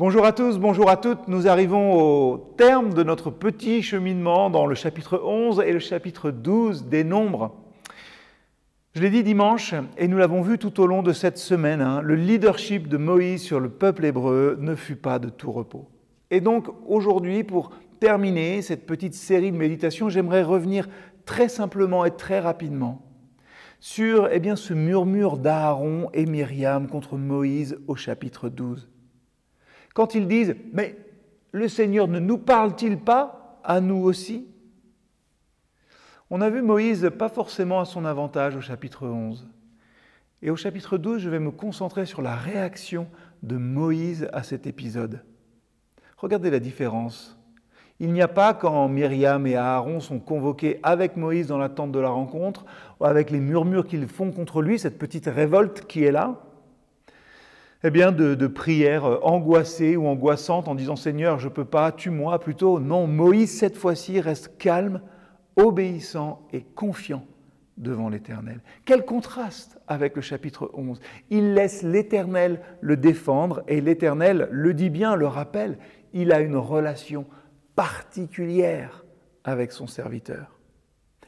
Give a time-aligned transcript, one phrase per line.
[0.00, 1.26] Bonjour à tous, bonjour à toutes.
[1.26, 6.30] Nous arrivons au terme de notre petit cheminement dans le chapitre 11 et le chapitre
[6.30, 7.56] 12 des Nombres.
[8.94, 12.00] Je l'ai dit dimanche et nous l'avons vu tout au long de cette semaine, hein,
[12.00, 15.88] le leadership de Moïse sur le peuple hébreu ne fut pas de tout repos.
[16.30, 20.88] Et donc aujourd'hui, pour terminer cette petite série de méditations, j'aimerais revenir
[21.24, 23.02] très simplement et très rapidement
[23.80, 28.88] sur eh bien, ce murmure d'Aaron et Myriam contre Moïse au chapitre 12
[29.98, 30.96] quand ils disent Mais
[31.50, 34.46] le Seigneur ne nous parle-t-il pas à nous aussi?
[36.30, 39.48] On a vu Moïse pas forcément à son avantage au chapitre 11.
[40.40, 43.08] Et au chapitre 12, je vais me concentrer sur la réaction
[43.42, 45.24] de Moïse à cet épisode.
[46.16, 47.36] Regardez la différence.
[47.98, 51.98] Il n'y a pas quand Myriam et Aaron sont convoqués avec Moïse dans l'attente de
[51.98, 52.66] la rencontre,
[53.00, 56.47] avec les murmures qu'ils font contre lui, cette petite révolte qui est là,
[57.84, 61.92] eh bien, de, prières euh, angoissées ou angoissantes en disant Seigneur, je ne peux pas,
[61.92, 62.80] tue-moi plutôt.
[62.80, 65.00] Non, Moïse, cette fois-ci, reste calme,
[65.56, 67.24] obéissant et confiant
[67.76, 68.60] devant l'Éternel.
[68.84, 71.00] Quel contraste avec le chapitre 11.
[71.30, 75.78] Il laisse l'Éternel le défendre et l'Éternel le dit bien, le rappelle,
[76.12, 77.26] il a une relation
[77.76, 79.04] particulière
[79.44, 80.57] avec son serviteur.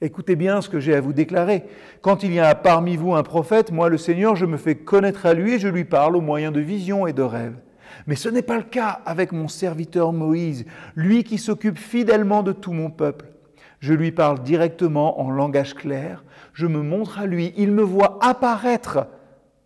[0.00, 1.64] Écoutez bien ce que j'ai à vous déclarer.
[2.02, 5.26] Quand il y a parmi vous un prophète, moi le Seigneur, je me fais connaître
[5.26, 7.60] à lui et je lui parle au moyen de visions et de rêves.
[8.06, 12.52] Mais ce n'est pas le cas avec mon serviteur Moïse, lui qui s'occupe fidèlement de
[12.52, 13.26] tout mon peuple.
[13.80, 18.18] Je lui parle directement en langage clair, je me montre à lui, il me voit
[18.22, 19.06] apparaître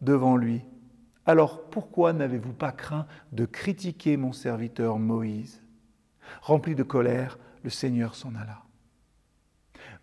[0.03, 0.63] devant lui.
[1.25, 5.63] Alors pourquoi n'avez-vous pas craint de critiquer mon serviteur Moïse?
[6.43, 8.68] Rempli de colère, le Seigneur s'en alla.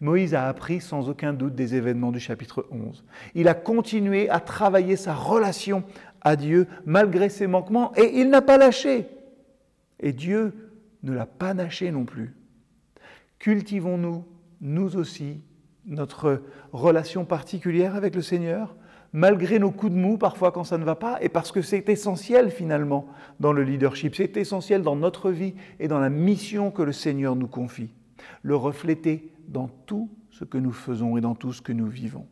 [0.01, 3.03] Moïse a appris sans aucun doute des événements du chapitre 11.
[3.33, 5.83] Il a continué à travailler sa relation
[6.21, 9.07] à Dieu malgré ses manquements et il n'a pas lâché.
[9.99, 10.71] Et Dieu
[11.03, 12.35] ne l'a pas lâché non plus.
[13.39, 14.25] Cultivons-nous,
[14.61, 15.41] nous aussi,
[15.85, 16.41] notre
[16.73, 18.75] relation particulière avec le Seigneur,
[19.13, 21.87] malgré nos coups de mou parfois quand ça ne va pas, et parce que c'est
[21.87, 23.07] essentiel finalement
[23.39, 27.35] dans le leadership, c'est essentiel dans notre vie et dans la mission que le Seigneur
[27.35, 27.91] nous confie.
[28.41, 32.27] Le refléter dans tout ce que nous faisons et dans tout ce que nous vivons.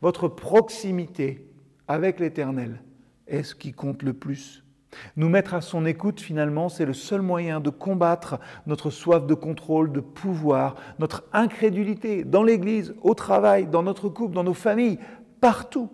[0.00, 1.46] Votre proximité
[1.88, 2.82] avec l'Éternel
[3.26, 4.64] est ce qui compte le plus.
[5.16, 9.34] Nous mettre à son écoute, finalement, c'est le seul moyen de combattre notre soif de
[9.34, 14.98] contrôle, de pouvoir, notre incrédulité dans l'Église, au travail, dans notre couple, dans nos familles,
[15.40, 15.90] partout.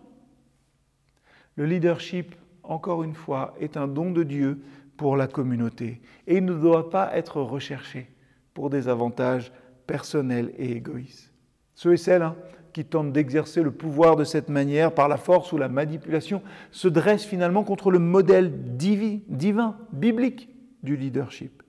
[1.55, 4.61] Le leadership, encore une fois, est un don de Dieu
[4.97, 8.11] pour la communauté et il ne doit pas être recherché
[8.53, 9.53] pour des avantages
[9.89, 11.33] personnel et égoïste.
[11.75, 12.37] Ceux et celles hein,
[12.73, 16.87] qui tentent d'exercer le pouvoir de cette manière, par la force ou la manipulation, se
[16.87, 20.49] dressent finalement contre le modèle divin, divin biblique
[20.85, 21.65] du leadership.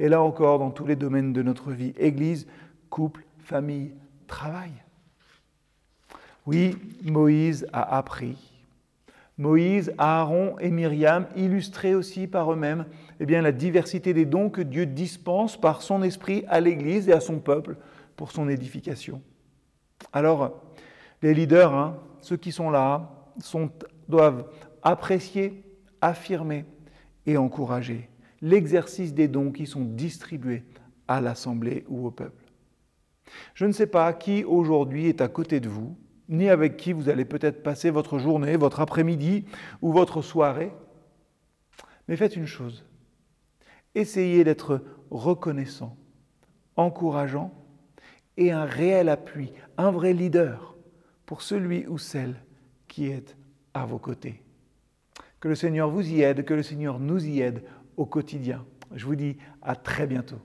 [0.00, 2.48] Et là encore, dans tous les domaines de notre vie, Église,
[2.88, 3.92] couple, famille,
[4.26, 4.72] travail.
[6.46, 8.49] Oui, Moïse a appris.
[9.40, 12.84] Moïse, Aaron et Myriam illustraient aussi par eux-mêmes
[13.20, 17.20] eh la diversité des dons que Dieu dispense par son esprit à l'Église et à
[17.20, 17.78] son peuple
[18.16, 19.22] pour son édification.
[20.12, 20.60] Alors,
[21.22, 23.10] les leaders, hein, ceux qui sont là,
[24.08, 24.44] doivent
[24.82, 25.64] apprécier,
[26.02, 26.66] affirmer
[27.24, 28.10] et encourager
[28.42, 30.64] l'exercice des dons qui sont distribués
[31.08, 32.44] à l'Assemblée ou au peuple.
[33.54, 35.96] Je ne sais pas qui aujourd'hui est à côté de vous,
[36.30, 39.44] ni avec qui vous allez peut-être passer votre journée, votre après-midi
[39.82, 40.72] ou votre soirée,
[42.08, 42.84] mais faites une chose,
[43.94, 45.96] Essayez d'être reconnaissant,
[46.76, 47.52] encourageant
[48.36, 50.76] et un réel appui, un vrai leader
[51.26, 52.36] pour celui ou celle
[52.86, 53.36] qui est
[53.74, 54.42] à vos côtés.
[55.40, 57.64] Que le Seigneur vous y aide, que le Seigneur nous y aide
[57.96, 58.64] au quotidien.
[58.94, 60.40] Je vous dis à très bientôt.